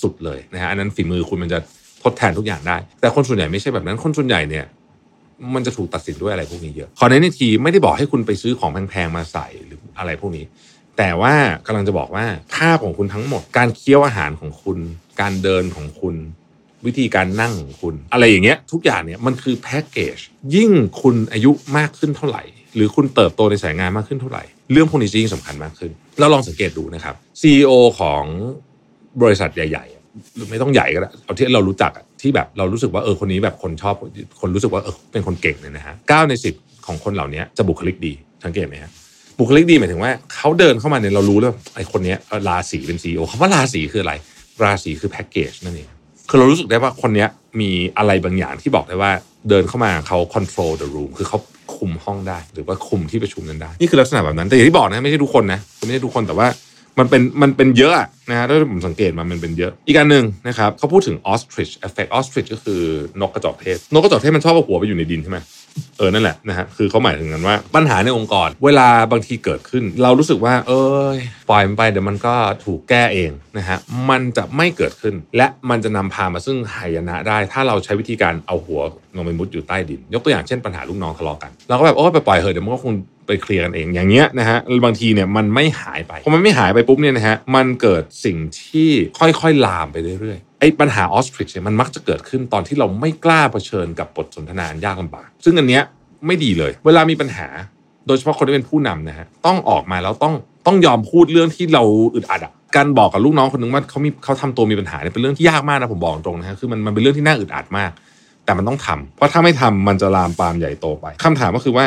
[0.01, 1.60] สุดๆเลยนะฮะอันนั้นฝีมือคุณมันจะ
[2.03, 4.65] ทดแทนทุกอย่างได้ แต่คนส่วนใหญ่ไม่ใช่แบบนั้นคนส่วนใหญ่เนี่ย
[5.56, 10.45] มันจะถูกตัดสินด้วยอะไรพวกนี้เยอะ ขอเน้นทีไม่ได้บอกให้คุณไปซื้อของแพงๆมาใส่หรืออะไรพวกนี้
[10.98, 11.34] แต่ว่า
[11.67, 14.78] กำลังจะบอกว่าภาพของคุณทั้งหมด การเคี้ยวอาหารของคุณ
[15.21, 16.15] การเดินของคุณ
[16.86, 20.17] วิธีการนั่งของคุณ อะไรอย่างเงี้ย ทุกอย่างเนี่ยมันคือแพ็กเกจ
[20.56, 20.71] ยิ่ง
[21.02, 22.43] คุณอายุมากขึ้นเท่าไหร่
[22.76, 28.24] หรือคุณเติบโตในสายงานมากขึ้นเท่าไหร่ เรื่องพวกนี้จะยิ่งสำคัญมากขึ้น เราลองสังเกตดูนะครับ CEO ของ
[29.21, 29.86] บริษัทใหญ่
[30.36, 33.95] หรือไม่ต้องใหญ่ก็ได้เอาที่เรารู้จักที่แบบเรารู้สึกว่าเออคนนี้แบบคนชอบ
[34.41, 38.13] คนรู้สึกว่าเออเป็นคนเก่งเนี่ยนะฮะเก้าในสิบของคนเหล่านี้จะบุคลิกดี
[38.45, 38.91] สังเกตไหมฮะ
[39.39, 42.15] บุคลิกดีหมายถึงว่าเขาเดินเข้ามาเนี่ยเรารู้แล้วไอ้คนนี้
[42.47, 44.13] ราศีเป็นซีอคำว่าราศีคืออะไร
[44.63, 45.89] ราศีคือแพ็กเกจนั่นเอง
[46.30, 47.25] คือเรารู้สึกได้ว่าคนนี้
[47.60, 49.12] มีอะไรบางอย่างที่บอกได้ว่า
[49.49, 51.39] เดินเข้ามาเขา control the room คือเขา
[51.75, 56.47] คุมห้องได้ หรือว่าคุมที่ประชุมนั้นได้ นี่คือลักษณะแบบนั้น แต่อย่างที่บอกนะไม่ใช่ทุกคนนะไม่ใช่ทุกคนแต่ว่า
[56.99, 57.93] มันเป็นมันเป็นเยอะ
[58.29, 62.81] นะฮะถ้าผมสังเกตมามันเป็นเยอะ อีกการหนึ่งนะครับเขาพูดถึง ostrich effect ostrich ก็คือ
[63.21, 65.39] นกกระจอกเทศ นกกระจอกเทศมันชอบเอาหัวไปอยู่ในดินใช่ไหม
[65.97, 70.84] เออนั่นแหละนะฮะคือเขาหมายถึงกันว่าปัญหาในองค์กร เวลาบางทีเกิดขึ้น เรารู้สึกว่า เอ้
[71.15, 71.17] ย
[71.49, 73.77] ปล่อยมันไปเดี๋ยวมันก็ถูกแก้เองนะฮะ
[74.10, 78.81] มันจะไม่เกิดขึ้น และมันจะนำพามาซึ่งหายนะได้ ถ้าเราใช้วิธีการเอาหัว
[79.15, 82.93] ลงไปมุดอยู่ใต้ดิน ยกตัวอย่างเช่นปัญหาลูกน้องทะเลาะกันเราก็แบบโอ้ยไปปล่อยเหอะเดี๋ยวมันก็คง
[83.27, 95.83] ไปเคลียร์กันเองอย่างเงี้ยนะฮะบางทีเนี่ยมันไม่หายไปพอมันไม่หายไปปุ๊บเนี่ยนะฮะมันเกิดสิ่งที่ค่อยๆลามไปเรื่อยๆไอ้ปัญหาออสทริชเนี่ยมันมักจะเกิดขึ้นตอนที่เราไม่กล้าเผชิญกับบทสนทนายากลำบาก ซึ่งอันเนี้ย
[96.25, 97.47] ไม่ดีเลย เวลามีปัญหา
[98.07, 100.33] โดยเฉพาะคนที่เป็นผู้นำนะฮะต้องออกมาแล้วต้อง
[100.67, 101.83] ต้องยอมพูดเรื่องที่เรา
[102.15, 107.91] อึดอัดอะการบอกกับลูกน้องคนนึงว่าเขามีเขาทำตัวมีปัญหาเนี่ยเป็นเรื่องที่ยากมากนะผมบอกตรงนะฮะคือมันมันเป็นเรื่องที่น่าอึดอัดมาก
[108.45, 111.85] แต่มันต้องทำเพราะถ้าไม่ทำมันจะลามปามใหญ่โตไปคำถามก็คือว่า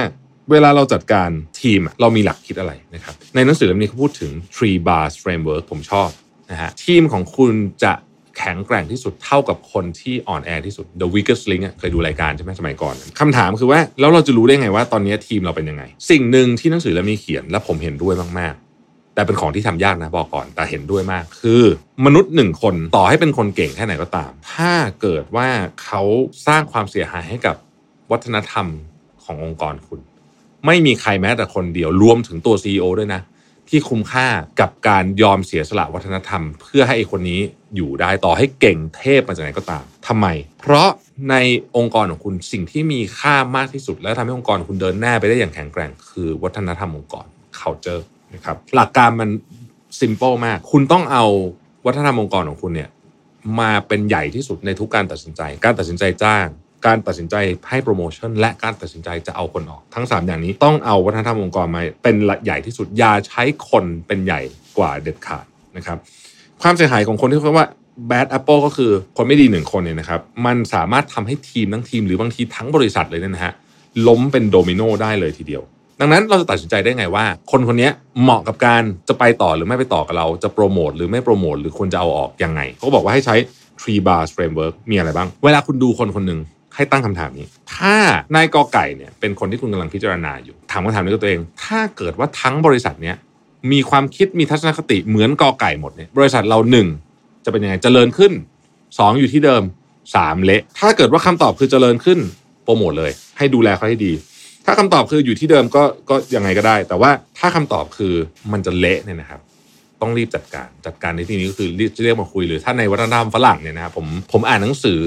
[0.51, 1.31] เวลาเราจัดการ
[1.61, 6.09] ทีมเรามีหลักคิดอะไรนะครับในหนังสือเล่มนี้เขาพูดถึง three bars framework ผมชอบ
[6.51, 7.53] นะฮะทีมของคุณ
[7.85, 7.93] จะ
[8.39, 21.63] แข็งแกร่งที่สุดเท่ากับคนที่อ่อนแอที่สุด the weakest link เคยดูรายการใช่ไหมสมัยก่อนคำถามคือว่าแล้วเราจะรู้ได้ไงว่าตอนนี้ทีมเราเป็นยังไง สิ่งหนึ่งที่หนังสือเล่มนี้เขียนและผมเห็นด้วยมากๆ แต่เป็นของที่ทำยากนะบอกก่อนแต่เห็นด้วยมาก คือ
[22.07, 25.49] มนุษย์หนึ่งคนต่อให้เป็นคนเก่งแค่ไหนก็ตาม ถ้าเกิดว่า
[25.85, 26.03] เขา
[26.47, 27.57] สร้างความเสียหายให้กับ
[28.11, 28.67] วัฒนธรรม
[29.25, 30.01] ขององค์กรคุณ
[30.67, 33.23] ไม่มีใครแม้แต่คนเดียวรวมถึงตัว CEO ด้วยนะ
[33.69, 34.27] ที่คุ้มค่า
[34.61, 37.41] กับการยอมเสียสละวัฒนธรรม เพื่อให้ไอคนนี้
[37.77, 40.27] อยู่ได้ต่อให้เก่งเทพมาจากไหนก็ตามทำไม
[40.61, 40.89] เพราะ
[41.31, 41.35] ใน
[41.77, 47.27] องค์กรของคุณสิ่งที่มีค่ามากที่สุด และทำให้องค์กรคุณเดินหน้าไปได้อย่างแข็งแกร่ง คือวัฒนธรรมองค์กร
[47.61, 48.03] culture
[48.35, 49.31] นะครับหลักการมัน
[50.01, 51.25] simple มาก คุณต้องเอา
[51.87, 52.91] วัฒนธรรมองค์กรของคุณเนี่ย
[53.61, 56.47] มาเป็นใหญ่ที่สุดในทุกการตัดสินใจ การตัดสินใจจ้าง
[56.87, 57.35] การตัดสินใจ
[57.69, 64.41] ให้โปรโมชั่นและการตัดสินใจจะเอาคนออก ทั้ง 3 อย่างนี้ต้องเอาวัฒนธรรมองค์กรมาเป็นใหญ่ที่สุดอย่าใช้คนเป็นใหญ่
[64.79, 65.45] กว่าเด็ดขาด
[65.77, 65.99] นะครับ
[66.63, 67.67] ความเสียหายของคนที่เขาว่า
[68.11, 73.53] bad apple ก็คือคนไม่ดีหนึ่งคนเนี่ยนะครับมันสามารถทำให้ทีมทั้งทีมหรือบางทีทั้งบริษัทเลยเนี่ยนะฮะ
[74.09, 75.63] ล้มเป็นโดมิโนได้เลยทีเดียว
[76.01, 77.91] ดังนั้นเราจะตัดสินใจได้ไงว่า คนคนนี้
[78.23, 83.37] เหมาะกับการจะไปต่อหรือไม่ไปต่อกับเราจะโปรโมทหรือไม่โปรโมทหรือควรจะเอาออกยังไงเขาบอกว่าให้ใช้
[83.81, 86.41] three bars framework มีอะไรบ้าง เวลาคุณดูคนคนหนึ่ง
[86.79, 87.95] ให้ตั้งคำถามนี้ ถ้า
[88.37, 93.17] นายกอไก่เนี่ยเป็นคนที่คุณกำลังพิจารณาอยู่ ถามคำถามนี้กับตัวเอง ถ้าเกิดว่าทั้งบริษัทเนี้ย
[93.73, 96.89] มีความคิดมีทัศนคติเหมือนกอไก่หมดเนี่ยบริษัทเราหนึ่ง
[97.45, 98.33] จะเป็นยังไงเจริญขึ้น
[98.99, 99.63] สองอยู่ที่เดิม
[100.15, 102.19] สามเละ ถ้าเกิดว่าคำตอบคือเจริญขึ้น
[102.65, 104.13] โปรโมทเลย ให้ดูแลเขาให้ดี
[104.67, 108.15] ถ้าคำตอบคืออยู่ที่เดิมก็ก็ยังไงก็ได้ แต่ว่าถ้าคำตอบคือ
[108.53, 109.41] มันจะเละเนี่ยนะครับ
[110.01, 115.01] ต้องรีบจัดการจัดการในที่นี้ก็คือเรียกเรียกมาคุยหรือถ้าในวัฒนธรรมฝรั่งเนี่ยนะครับผมผมอ่านหนังสือ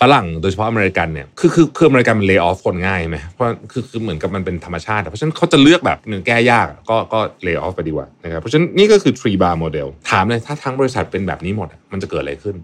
[0.00, 12.56] ฝรั่งโดยเฉพาะอเมริกันเนี่ยคือคือคืออเมริกันมันเลิกออฟคนง่ายไหมเพราะคือคือเหมือนกับมันเป็นธรรมชาติ เพราะฉะนั้นเขาจะเลือกแบบหนึ่งแก้ยากก็ก็เลิกออฟไปดีกว่านะครับเพราะฉะนั้นนี่ก็คือ three bar model ถามเลยถ้าทั้งบริษัทเป็นแบบนี้หมดมันจะเกิดอะไรขึ้น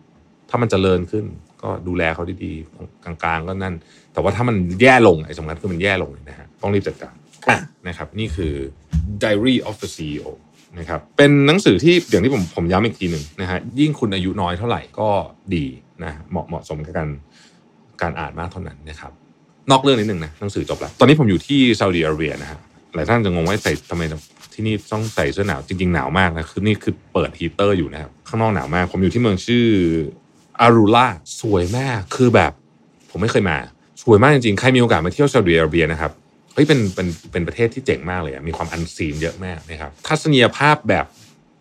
[0.50, 1.24] ถ้ามันจเจริญขึ้น
[1.62, 3.74] ก็ดูแลเขาดีๆกลางๆก็นั่น
[4.12, 7.14] แต่ว่าถ้ามันแย่ลงไอ้สำคัญคือมันแย่ลงนะฮะต้องรีบจัดการ
[7.88, 8.54] นะครับนี่คือ
[9.22, 10.26] Diary of the CEO
[10.78, 15.10] นะครับเป็นหนังสือที่อย่างที่ผมผมย้ำอีกทีหนึ่งนะฮะยิ่งคุณอายุน้อยเท่าไหร่ก็
[15.54, 15.66] ดี
[16.04, 17.08] นะเหมาะเหมาะสมกับการ
[18.02, 19.12] การอ่านมากเท่านั้นนะครับ
[19.70, 22.58] นอกเรื่องนิดหนึ่งนะหนังสือจบแล้ว ตอนนี้ผมอยู่ที่ซาอุดิอาระเบียนะฮะ
[22.94, 24.02] หลายท่านจะงงว่าใส่ทำไม
[24.54, 29.66] ที่นี่ต้องใส่เสื้อหนาวจริงๆหนาวมากนะคือนี่คือเปิดฮีเตอร์อยู่นะครับข้างนอกหนาวมาก ผมอยู่ที่เมืองชื่อ
[30.60, 31.06] อัลอูลา
[31.40, 32.52] สวยมากคือแบบ
[33.10, 33.56] ผมไม่เคยมา
[34.02, 36.12] สวยมากจริงๆใครมีโอกาสมาเที่ยวซาอุดิอาระเบียนะครับ
[36.54, 41.06] เฮ้ยเป็นเป็นเป็นประเทศที่เจ๋งมากเลยมีความ unseen เยอะมากนะครับทัศนียภาพแบบ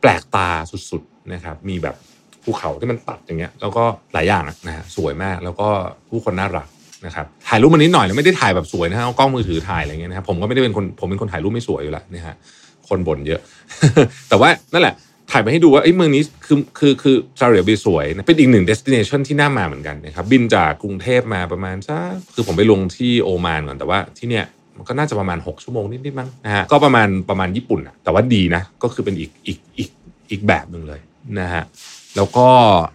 [0.02, 0.50] แปลกตา
[0.92, 1.96] สุดๆนะครับมีแบบ
[2.44, 5.68] ภูเขาที่มันตัดอย่างเงี้ยแล้วก็หลายอย่างนะฮะสวยมากแล้วก็
[6.10, 6.68] ผู้คนน่ารัก
[7.06, 12.36] นะครับถ่ายรูปมานิดหน่อยแล้วไม่ได้ถ่ายแบบสวยนะฮะเอากล้องมือถือถ่ายอะไรเงี้ยนะครับผมก็ไม่ได้เป็นคนผมเป็นคนถ่ายรูปไม่สวยอยู่แล้วนะฮะ
[12.90, 13.40] คนบ่นเยอะ
[14.30, 14.96] แต่ว่านั่นแหละ
[15.32, 24.46] ถ่ายไปให้ดูว่าไอ้เมืองนี้คือคือคือซาอุดิอาระเบีสวยเป็นอีกหนึ่งเดสติเนชันที่น่ามาเหมือนกันนะครับบินจากกรุงเทพมาประมาณสักคือผมไปลงที่โอมานก่อนแต่ว่าที่เนี้ย
[24.78, 29.90] มันก็น่าจะประมาณ 6 ชั่วโมงนิดๆมั้งนะฮะก็ประมาณประมาณญี่ปุ่นอะแต่ว่าดีนะก็คือเป็นอีกอีกอีก
[30.32, 31.00] อีกแบบหนึ่งเลย
[31.40, 31.64] นะฮะ
[32.16, 32.48] แล้วก็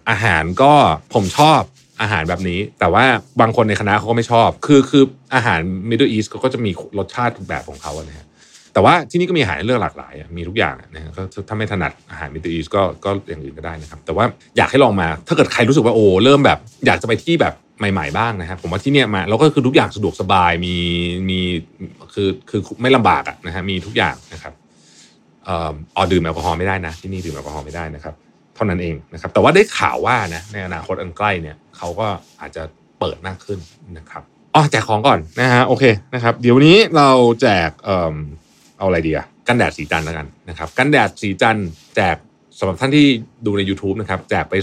[0.09, 0.73] อาหารก็
[1.13, 1.61] ผมชอบ
[2.01, 3.05] อาหารแบบนี้ แต่ว่า
[3.41, 5.03] บางคนในคณะเขาก็ไม่ชอบ คือคือ
[5.35, 8.25] อาหาร Middle East เขาก็จะมีรสชาติทุกแบบของเขาอะนะฮะ
[8.73, 14.25] แต่ว่าที่นี่ก็มีอาหารให้เลือกหลากหลายมีทุกอย่างนะฮะก็ถ้าไม่ถนัดอาหาร Middle East ก็ก็อย่างอื่นก็ได้นะครับ แต่ว่า
[14.57, 20.75] อยากให้ลองมา ถ้าเกิดใครรู้สึกว่าโอ้เริ่มแบบ อยากจะไปที่แบบใหม่ ๆ บ้างนะครับผมว่าที่เนี่ยมาแล้วก็คือทุกอย่างสะดวกสบายมี
[21.29, 21.39] มี
[22.13, 24.53] คือคือไม่ลำบากอะนะฮะมีทุกอย่างนะครับ
[25.45, 28.13] เอ่ออดื่มแอลกอฮอล์ไม่ได้นะ ที่นี่ดื่มแอลกอฮอล์ไม่ได้นะครับ
[28.59, 32.07] ท่านั้นเองนะครับแต่ว่าได้ข่าวว่านะในอนาคตอันใกล้เนี่ยเขาก็
[32.41, 32.63] อาจจะ
[32.99, 33.59] เปิดมากขึ้น
[33.97, 34.23] นะครับ
[34.55, 37.09] อ๋อแจกของก่อนนะฮะโอเคนะครับเดี๋ยวนี้เรา
[37.41, 38.15] แจกเอ่อ
[38.77, 41.57] เอาอะไรดีอะกันแดดสีจันแล้วกันนะครับกันแดดสีจัน
[41.95, 42.17] แจก
[42.59, 43.05] สำหรับท่านที่
[43.45, 44.55] ดูใน YouTube นะครับแจกไป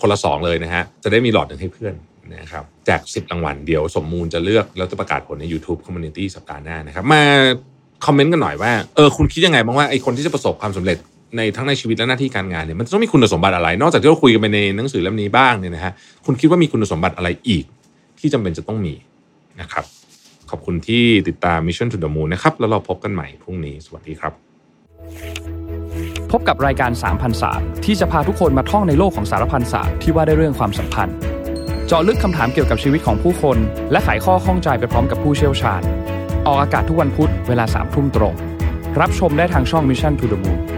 [0.00, 1.94] คนละสองเลยนะฮะจะได้มีหลอดหนึ่งให้เพื่อน
[2.34, 7.22] นะครับแจก 10รางวัลเดี๋ยวสมมูลจะเลือกแล้วจะประกาศผลใน YouTube Community สัปดาห์หน้านะครับมา
[8.06, 10.98] คอมเมนต์กันหน่อยว่าเออคุณคิดยังไงบ้างว่าไอคนที่จะประสบความสำเร็จ
[11.36, 15.92] ในทั้งในชีวิตและหน้าที่การงานเนี่ยมันต้องมีคุณสมบัติอะไร นอกจากที่เราคุยกันไปในหนังสือเล่มนี้บ้างเนี่ยนะฮะ
[16.26, 17.64] คุณคิดว่ามีคุณสมบัติอะไรอีก
[18.18, 18.94] ที่จำเป็นจะต้องมี
[19.60, 19.84] นะครับ
[20.50, 24.32] ขอบคุณที่ติดตาม Mission to the Moon นะครับแล้วเราพบกันใหม่พรุ่งนี้สวัสดีครับ
[26.30, 27.52] พบกับรายการสามพันศา
[27.84, 31.16] ที่จะพาทุกคนมาท่องในโลกของสารพันศาสตร์ที่ว่าได้เรื่องความสัมพันธ์
[31.86, 33.58] เจาะลึกคำถามเกี่ยวกับชีวิตของผู้คน
[33.92, 35.82] และไขข้อข้องใจไปพร้อมกับผู้เชี่ยวชาญ
[36.46, 38.34] ออกอากาศทุกวันพุธเวลาสามทุ่มตรง
[39.00, 40.77] รับชมได้ทางช่อง Mission to the Moon